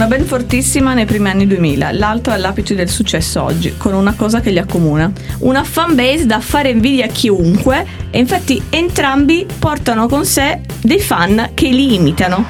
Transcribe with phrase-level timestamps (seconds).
[0.00, 4.40] Una band fortissima nei primi anni 2000, l'altro all'apice del successo oggi, con una cosa
[4.40, 5.12] che li accomuna.
[5.40, 11.50] Una fanbase da fare invidia a chiunque e infatti entrambi portano con sé dei fan
[11.52, 12.46] che li imitano.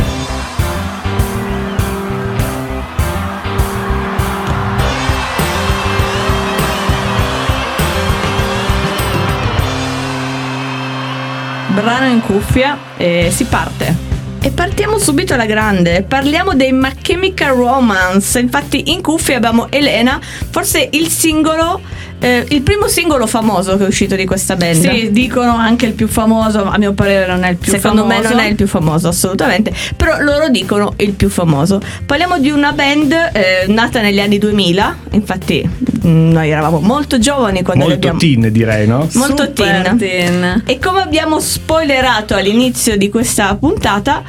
[11.74, 14.09] brano in cuffia e si parte.
[14.42, 20.18] E partiamo subito alla grande, parliamo dei My Chemical Romance, infatti in cuffia abbiamo Elena,
[20.50, 21.82] forse il singolo,
[22.20, 24.74] eh, il primo singolo famoso che è uscito di questa band.
[24.76, 28.22] Sì, dicono anche il più famoso, a mio parere non è il più Secondo famoso.
[28.22, 31.80] me non è il più famoso assolutamente, però loro dicono il più famoso.
[32.04, 35.68] Parliamo di una band eh, nata negli anni 2000, infatti
[36.02, 38.18] mh, noi eravamo molto giovani quando Molto abbiamo...
[38.18, 39.08] teen direi, no?
[39.14, 39.96] Molto Super teen.
[39.98, 40.62] teen.
[40.66, 44.22] E come abbiamo spoilerato all'inizio di questa puntata,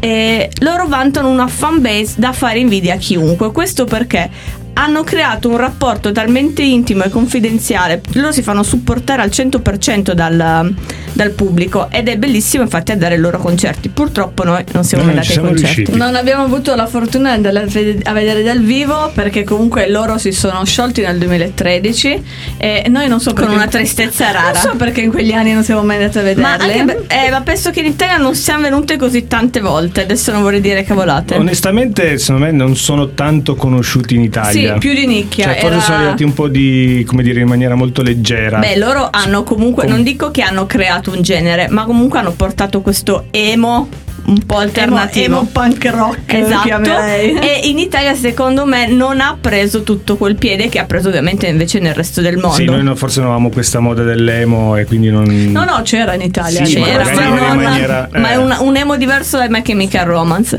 [0.00, 3.52] eh, loro vantano una fanbase da fare invidia a chiunque.
[3.52, 4.30] Questo perché
[4.78, 8.02] hanno creato un rapporto talmente intimo e confidenziale.
[8.12, 10.74] Loro si fanno supportare al 100% dal,
[11.12, 13.88] dal pubblico ed è bellissimo infatti andare ai loro concerti.
[13.88, 15.74] Purtroppo noi non siamo No, andati ai concerti.
[15.76, 15.96] riusciti.
[15.96, 19.88] Non abbiamo avuto la fortuna di andarla a ved- a vedere dal vivo perché comunque
[19.88, 22.22] loro si sono sciolti nel 2013
[22.58, 24.52] e noi non so Con una tristezza rara.
[24.52, 26.72] Non so perché in quegli anni non siamo mai andati a Ma, vederle.
[26.80, 30.02] anche per- eh, ma penso che in Italia non siamo venute così tante volte.
[30.02, 31.34] Adesso non vorrei dire cavolate.
[31.36, 34.20] Onestamente, secondo me non sono tanto conosciuti in
[34.52, 35.44] sì, Più di nicchia.
[35.44, 38.58] Cioè, forse era- sono arrivati un po' di, come dire, in maniera molto leggera.
[38.58, 42.32] Beh, loro hanno comunque, Com- non dico che hanno creato un genere, ma comunque hanno
[42.32, 43.88] portato questo emo
[44.26, 45.24] un po' alternativo.
[45.24, 50.36] Emo, emo punk rock Esatto, e in Italia secondo me non ha preso tutto quel
[50.36, 52.56] piede che ha preso ovviamente invece nel resto del mondo.
[52.56, 55.24] Sì, noi no- forse non avevamo questa moda dell'emo e quindi non...
[55.52, 56.64] No, no, c'era in Italia.
[56.64, 58.36] Sì, C'era, ma, in non- maniera- ma è eh.
[58.36, 60.58] un, un emo diverso dai My Chemical Romance.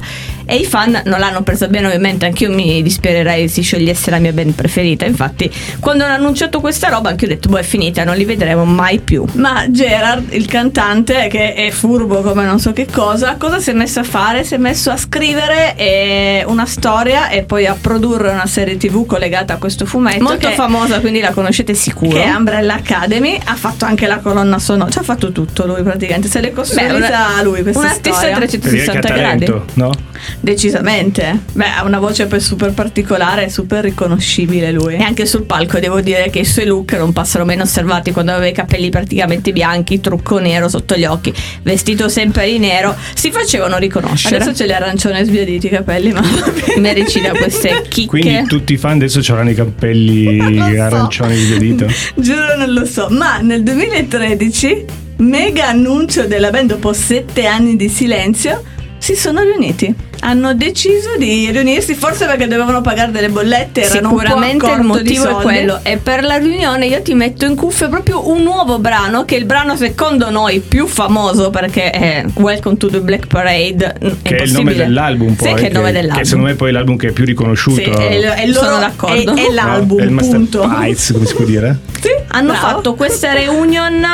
[0.50, 2.26] E i fan non l'hanno presa bene, ovviamente.
[2.26, 5.04] Anch'io mi dispiererei se si sciogliesse la mia band preferita.
[5.04, 8.24] Infatti, quando hanno annunciato questa roba, anche io ho detto: Boh, è finita, non li
[8.24, 9.26] vedremo mai più.
[9.34, 13.73] Ma Gerard, il cantante, che è furbo come non so che cosa, cosa si è
[13.73, 14.44] messo a fare?
[14.44, 19.06] Si è messo a scrivere eh, una storia e poi a produrre una serie tv
[19.06, 20.23] collegata a questo fumetto.
[20.23, 22.12] Molto che, famosa, quindi la conoscete sicuro.
[22.12, 23.40] che è Umbrella Academy.
[23.44, 26.28] Ha fatto anche la colonna sonora, ci ha fatto tutto lui praticamente.
[26.28, 28.35] Se l'è costruita una- lui questa un artista storia.
[28.35, 29.53] a Per dire che 360 ha gradi.
[29.73, 29.91] no?
[30.40, 31.40] Decisamente.
[31.53, 34.96] Beh, ha una voce poi super particolare e super riconoscibile lui.
[34.96, 38.31] E anche sul palco devo dire che i suoi look non passano meno osservati quando
[38.31, 43.29] aveva i capelli praticamente bianchi, trucco nero sotto gli occhi, vestito sempre di nero, si
[43.47, 44.35] facevano riconoscere.
[44.35, 46.80] Adesso ce li arancione sbiaditi i capelli, ma va bene.
[46.94, 48.08] Merci da queste chicche.
[48.08, 50.81] Quindi tutti i fan adesso avranno i capelli so.
[50.81, 51.88] arancioni di vedito.
[52.16, 54.85] Giuro non lo so, ma nel 2013,
[55.18, 58.62] mega annuncio della band dopo sette anni di silenzio,
[58.97, 59.96] si sono riuniti.
[60.28, 64.78] Hanno deciso di riunirsi, forse perché dovevano pagare delle bollette, erano Sicuramente un po' a
[64.78, 65.80] il motivo è quello.
[65.84, 69.40] E per la riunione io ti metto in cuffia proprio un nuovo brano, che è
[69.40, 73.96] il brano secondo noi più famoso perché è Welcome to the Black Parade.
[73.98, 75.48] È Che è il nome dell'album poi.
[75.48, 76.24] Sì, che è il nome Che dell'album.
[76.26, 77.82] secondo me poi è l'album che è più riconosciuto.
[77.82, 79.34] Sì, è, è il Sono loro- d'accordo.
[79.34, 79.54] È, è no?
[79.54, 80.68] l'album, È il punto.
[80.78, 81.80] Pies, come si può dire?
[82.02, 82.68] Sì, Hanno bravo.
[82.68, 84.06] fatto questa reunion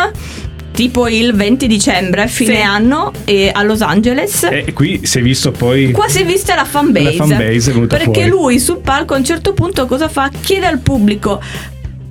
[0.73, 2.61] tipo il 20 dicembre, fine Sì.
[2.61, 4.43] anno, e a Los Angeles.
[4.43, 5.91] E qui si è visto poi.
[5.91, 7.05] Qua si è vista la fanbase.
[7.17, 8.29] La fanbase è venuta Perché fuori.
[8.29, 10.29] lui sul palco a un certo punto cosa fa?
[10.41, 11.39] Chiede al pubblico.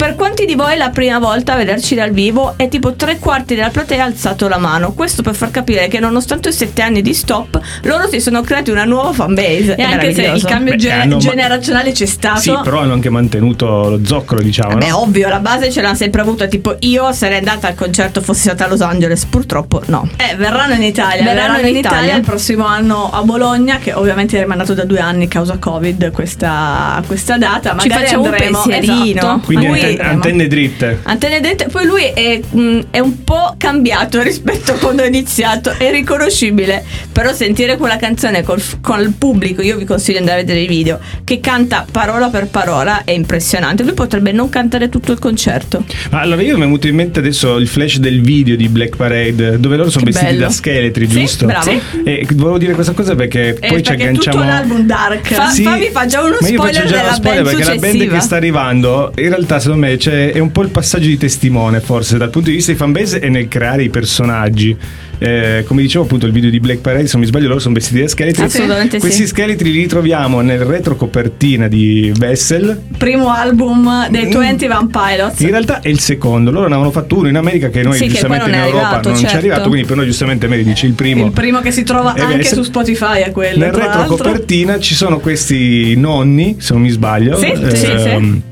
[0.03, 3.21] Per quanti di voi è la prima volta a vederci dal vivo e tipo tre
[3.21, 4.95] quarti della platea ha alzato la mano.
[4.95, 8.73] Questo per far capire che nonostante i sette anni di stop, loro si sono creati
[8.73, 9.77] una nuova fanbase.
[9.77, 12.41] E È anche se il cambio Beh, ge- hanno ma- generazionale c'è stato.
[12.41, 14.77] Sì, però hanno anche mantenuto lo zoccolo, diciamo.
[14.77, 15.03] Beh, no?
[15.03, 16.49] ovvio, la base ce l'hanno sempre avuta.
[16.49, 19.25] Tipo, io sarei andata al concerto fossi stata a Los Angeles.
[19.27, 20.09] Purtroppo no.
[20.17, 21.23] Eh, verranno in Italia.
[21.23, 22.17] Verranno in Italia.
[22.17, 27.01] il prossimo anno a Bologna, che ovviamente è rimandato da due anni causa Covid questa,
[27.07, 27.77] questa data.
[27.79, 29.21] Ci Magari facciamo un andremo, pensierino.
[29.21, 29.41] esatto.
[29.45, 30.99] Quindi Lui- ante- antenne dritte.
[31.03, 35.73] Antenne dritte, poi lui è, mh, è un po' cambiato rispetto a quando ha iniziato,
[35.77, 40.41] è riconoscibile, però sentire quella canzone col, con il pubblico, io vi consiglio di andare
[40.41, 44.89] a vedere i video, che canta parola per parola, è impressionante, lui potrebbe non cantare
[44.89, 45.85] tutto il concerto.
[46.11, 48.97] Ma allora io mi è venuto in mente adesso il flash del video di Black
[48.97, 50.47] Parade, dove loro sono Che vestiti bello.
[50.47, 51.47] da scheletri, Sì, giusto?
[51.47, 51.71] bravo.
[51.71, 51.81] Sì.
[52.05, 54.37] E volevo dire questa cosa perché Eh, poi ci perché è agganciamo.
[54.37, 55.33] tutto l'album dark.
[55.33, 58.37] Fa- fammi fa già uno spoiler già della spoiler band perché la band che sta
[58.37, 62.19] arrivando, in realtà secondo secondo me cioè, è un po' il passaggio di testimone, forse,
[62.19, 64.77] dal punto di vista di fanbase e nel creare i personaggi.
[65.19, 67.75] Eh, come dicevo appunto il video di Black Parade se non mi sbaglio loro sono
[67.75, 69.29] vestiti da scheletri Assolutamente questi sì.
[69.29, 74.31] scheletri li ritroviamo nel retro copertina di Vessel Primo album dei Mm.
[74.41, 75.39] 21 Pilots.
[75.39, 78.07] in realtà è il secondo loro ne avevano fatto uno in America che noi Sì,
[78.07, 79.47] che giustamente poi in Europa arrivato, non ci è certo.
[79.47, 82.21] arrivato quindi per noi giustamente me dici il primo Il primo che si trova Eh,
[82.21, 83.59] anche beh, se- su Spotify è quello.
[83.59, 88.43] Nel retro copertina ci sono questi nonni, se non mi sbaglio, ehm, Sì, sì, sì.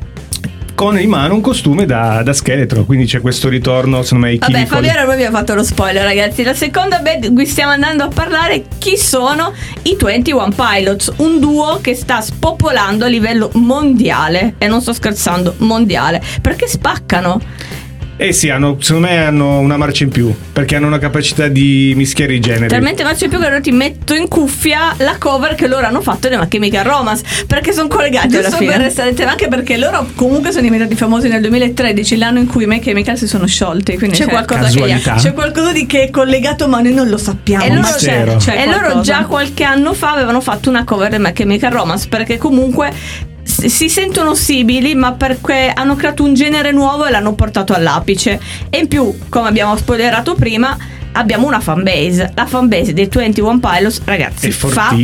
[0.81, 4.39] Con in mano un costume da, da scheletro, quindi c'è questo ritorno, secondo me, ai
[4.39, 4.87] Vabbè, chicoli.
[4.87, 6.43] Fabiano vi ha fatto lo spoiler, ragazzi.
[6.43, 11.39] La seconda band di cui stiamo andando a parlare chi sono i 21 Pilots, un
[11.39, 14.55] duo che sta spopolando a livello mondiale.
[14.57, 16.23] E non sto scherzando, mondiale.
[16.41, 17.39] Perché spaccano.
[18.23, 21.95] Eh sì, hanno, secondo me hanno una marcia in più, perché hanno una capacità di
[21.97, 22.69] mischiare i generi.
[22.69, 26.29] Talmente faccio più che ora ti metto in cuffia la cover che loro hanno fatto
[26.29, 27.25] di My Chemical Romance.
[27.47, 28.73] Perché sono collegati alla Giusto fine.
[28.73, 32.47] per restare in tema, anche perché loro comunque sono diventati famosi nel 2013, l'anno in
[32.47, 33.97] cui My Chemical si sono sciolti.
[33.97, 35.15] Quindi C'è c'è, qualcosa Casualità.
[35.15, 37.65] c'è qualcosa di che è collegato, ma noi non lo sappiamo.
[37.65, 41.17] E loro, c'è, c'è e loro già qualche anno fa avevano fatto una cover di
[41.19, 42.93] My Chemical Romance perché comunque
[43.69, 48.41] si sentono simili ma perché hanno creato un genere nuovo e l'hanno portato all'apice
[48.71, 50.77] e in più come abbiamo spoilerato prima
[51.13, 54.95] abbiamo una fanbase la fanbase dei 21 Pilots ragazzi È fa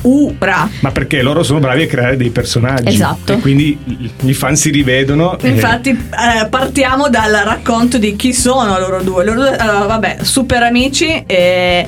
[0.00, 2.88] paura Ma perché loro sono bravi a creare dei personaggi.
[2.94, 3.32] Esatto.
[3.32, 3.76] E quindi
[4.22, 5.36] i fan si rivedono.
[5.38, 9.24] e- Infatti, eh, partiamo dal racconto di chi sono loro due.
[9.24, 11.24] Loro allora, vabbè, super amici.
[11.26, 11.86] E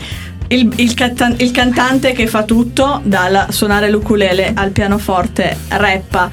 [0.53, 6.31] il, il canta- il cantante che fa tutto, dal suonare l'ukulele al pianoforte, rappa,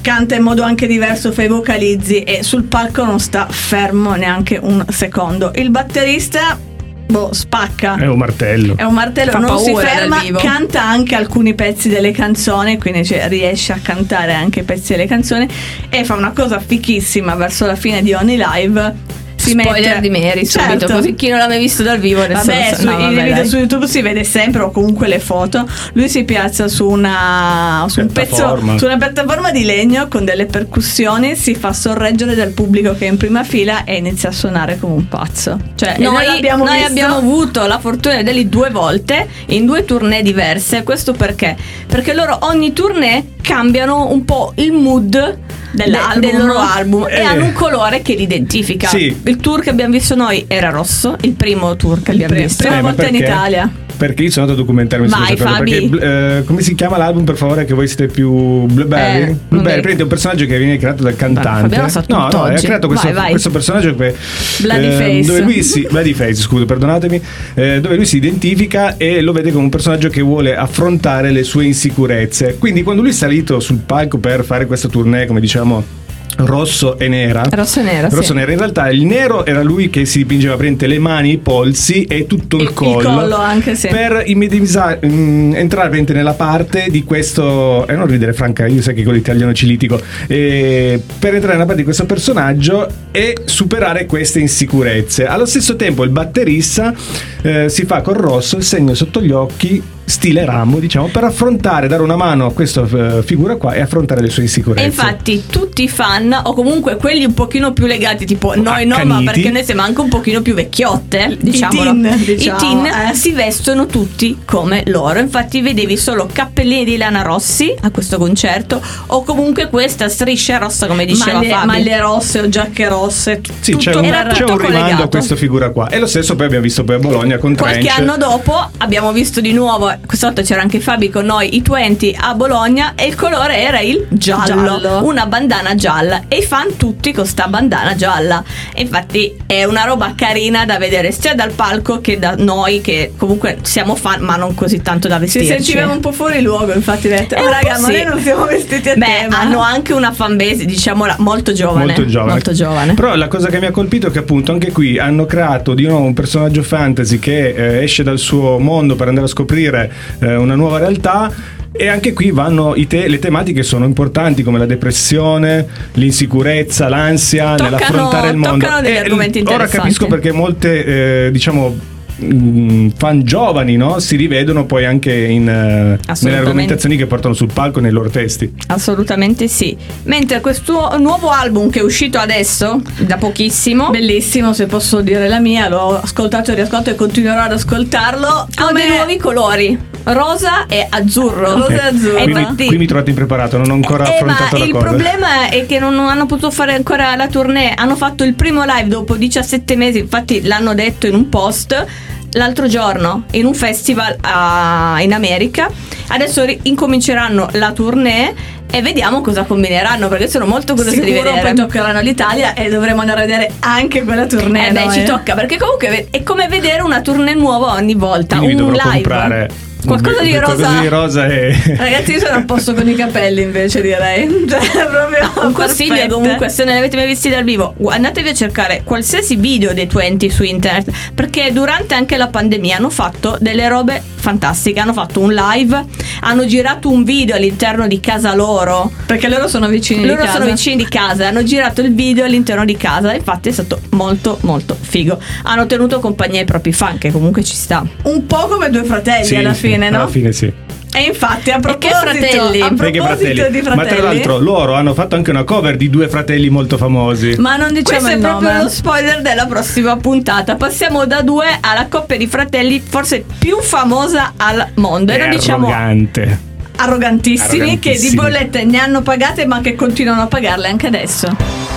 [0.00, 4.58] canta in modo anche diverso, fa i vocalizzi e sul palco non sta fermo neanche
[4.60, 5.52] un secondo.
[5.54, 6.58] Il batterista,
[7.06, 7.96] boh, spacca.
[7.96, 8.74] È un martello.
[8.74, 13.28] È un martello, Fa non si ferma, canta anche alcuni pezzi delle canzoni, quindi cioè,
[13.28, 15.46] riesce a cantare anche i pezzi delle canzoni
[15.90, 19.26] e fa una cosa fichissima verso la fine di ogni live.
[19.48, 20.94] Si spoiler mette di Mary subito Certo.
[20.94, 23.34] così chi non l'ha mai visto dal vivo adesso Vabbè, su, No, i vabbè, video
[23.34, 23.46] dai.
[23.46, 25.66] su YouTube si vede sempre o comunque le foto.
[25.94, 28.78] Lui si piazza su una, su un pezzo, Piattaforma.
[28.78, 33.08] su una piattaforma di legno con delle percussioni, si fa sorreggere dal pubblico che è
[33.08, 35.58] in prima fila e inizia a suonare come un pazzo.
[35.74, 39.84] Cioè, Noi, l'abbiamo noi visto- abbiamo avuto la fortuna di vederli due volte in due
[39.84, 40.82] tournée diverse.
[40.82, 41.56] Questo perché?
[41.86, 45.38] Perché loro ogni tournée cambiano un po' il mood
[45.70, 46.20] Dell'album.
[46.20, 47.20] del loro album e Eh.
[47.22, 48.88] hanno un colore che li identifica.
[48.88, 49.14] Sì.
[49.24, 52.62] Il tour che abbiamo visto noi era rosso, il primo tour che abbiamo visto.
[52.62, 53.14] Prima Eh, ma volta in?
[53.14, 53.70] Italia.
[53.98, 55.48] Perché io sono andato a documentarmi su Vai, cosa.
[55.56, 55.88] Fabi.
[55.88, 58.30] Perché, eh, come si chiama l'album, per favore, che voi siete più
[58.66, 59.32] Blueberry?
[59.32, 61.88] Eh, Blueberry, mi- prende un personaggio che viene creato dal cantante.
[61.88, 63.30] Sa no, no, ha creato questo, Vai, vai.
[63.30, 64.14] questo personaggio che,
[64.60, 65.26] Bloody Face.
[65.26, 67.20] dove lui si Face, scusa, perdonatemi,
[67.54, 71.42] eh, dove lui si identifica e lo vede come un personaggio che vuole affrontare le
[71.42, 72.56] sue insicurezze.
[72.58, 75.97] Quindi quando lui è salito sul palco per fare questa tournée, come diciamo
[76.36, 78.14] rosso e nera Rosso e nero, sì.
[78.14, 81.32] rosso e nero in realtà il nero era lui che si dipingeva praticamente le mani
[81.32, 83.88] i polsi e tutto il, Il- il collo anche, sì.
[83.88, 89.02] per immedesimisare- mm, entrare nella parte di questo e non ridere Franca io sai che
[89.02, 94.38] con l'italiano ci litigo eh, per entrare nella parte di questo personaggio e superare queste
[94.38, 96.94] insicurezze allo stesso tempo il batterista
[97.42, 101.86] eh, si fa col rosso il segno sotto gli occhi stile Rambo diciamo per affrontare
[101.86, 105.42] dare una mano a questa eh, figura qua e affrontare le sue insicurezze E infatti
[105.50, 109.50] tutti i fan, o comunque quelli un pochino più legati, tipo noi no, ma perché
[109.50, 111.90] noi siamo anche un pochino più vecchiotte, I diciamolo.
[111.90, 113.14] teen, diciamo, I teen eh.
[113.14, 115.18] si vestono tutti come loro.
[115.18, 120.86] Infatti vedevi solo cappellini di Lana Rossi a questo concerto, o comunque questa striscia rossa,
[120.86, 121.66] come diceva maglie, Fabi.
[121.66, 123.40] maglie rosse o giacche rosse.
[123.60, 125.02] Sì, tutto c'è un, era c'è tutto un rimando collegato.
[125.02, 125.88] a questa figura qua.
[125.88, 127.98] E lo stesso poi abbiamo visto poi a Bologna con Qualche Trench.
[127.98, 132.16] anno dopo abbiamo visto di nuovo, questa volta c'era anche Fabi con noi, i 20
[132.20, 135.04] a Bologna e il colore era il giallo, Giallo.
[135.04, 138.42] una bandana gialla e i fan tutti con sta bandana gialla.
[138.74, 143.12] E infatti è una roba carina da vedere sia dal palco che da noi che
[143.16, 145.46] comunque siamo fan ma non così tanto da Ci vestirci.
[145.48, 147.92] sentivamo un po' fuori luogo, infatti, detto, Eh, oh, raga, ma sì.
[147.92, 149.40] noi non siamo vestiti a Beh, tema.
[149.40, 151.84] hanno anche una fanbase, diciamola, molto giovane.
[151.86, 152.30] Molto giovane.
[152.32, 152.94] Molto giovane.
[152.94, 155.86] Però la cosa che mi ha colpito è che appunto anche qui hanno creato di
[155.86, 160.34] nuovo un personaggio fantasy che eh, esce dal suo mondo per andare a scoprire eh,
[160.36, 161.56] una nuova realtà.
[161.70, 167.54] E anche qui vanno i te- le tematiche sono importanti come la depressione, l'insicurezza, l'ansia
[167.54, 168.58] Toccano- nell'affrontare il mondo.
[168.64, 171.76] toccano degli E argomenti Ora capisco perché molte, eh, diciamo,
[172.16, 173.98] mh, fan giovani no?
[174.00, 178.52] si rivedono poi anche in, eh, nelle argomentazioni che portano sul palco nei loro testi.
[178.68, 179.76] Assolutamente sì.
[180.04, 185.38] Mentre questo nuovo album che è uscito adesso, da pochissimo, bellissimo se posso dire la
[185.38, 188.26] mia, l'ho ascoltato e riascoltato e continuerò ad ascoltarlo.
[188.54, 189.78] Ha dei nuovi colori,
[190.12, 191.54] rosa e azzurro.
[191.58, 192.22] Rosa e azzurro.
[192.22, 194.84] Qui, mi, qui mi trovate impreparato, non ho ancora eh, affrontato ma la il cosa.
[194.86, 198.88] problema è che non hanno potuto fare ancora la tournée, hanno fatto il primo live
[198.88, 201.86] dopo 17 mesi, infatti l'hanno detto in un post
[202.32, 205.70] l'altro giorno in un festival uh, in America.
[206.08, 208.34] Adesso ri- incominceranno la tournée
[208.70, 211.40] e vediamo cosa combineranno perché sono molto curiosa di vedere.
[211.40, 214.68] poi toccheranno l'Italia e dovremo andare a vedere anche quella tournée.
[214.68, 218.36] Eh beh, no, ci tocca perché comunque è come vedere una tournée nuova ogni volta,
[218.36, 219.02] Quindi un mi dovrò live.
[219.02, 219.50] comprare
[219.86, 220.80] Qualcosa di qualcosa rosa.
[220.80, 224.26] di rosa e Ragazzi, io sono a posto con i capelli invece, direi.
[224.48, 226.14] Cioè, proprio Un consiglio è perfette.
[226.14, 229.86] comunque se non li avete mai visti dal vivo andatevi a cercare qualsiasi video dei
[229.90, 235.20] 20 su internet perché durante anche la pandemia hanno fatto delle robe fantastiche hanno fatto
[235.20, 235.84] un live
[236.20, 240.38] hanno girato un video all'interno di casa loro Perché loro sono vicini loro di casa.
[240.38, 244.38] sono vicini di casa hanno girato il video all'interno di casa infatti è stato molto
[244.42, 248.70] molto figo hanno tenuto compagnia ai propri fan che comunque ci sta Un po' come
[248.70, 249.96] due fratelli Sì, alla sì, fine, no?
[249.96, 250.52] Alla fine sì.
[250.90, 252.60] E infatti, a che proposito, fratelli?
[252.62, 256.08] a proposito di fratelli, Ma tra l'altro loro hanno fatto anche una cover di due
[256.08, 257.34] fratelli molto famosi.
[257.38, 258.62] ma non diciamo questo è il proprio nome.
[258.62, 260.56] lo spoiler della prossima puntata.
[260.56, 265.12] Passiamo da due alla coppia di fratelli, forse più famosa al mondo.
[265.12, 266.40] E non diciamo arrogante.
[266.76, 271.76] arrogantissimi, che di bollette ne hanno pagate ma che continuano a pagarle anche adesso.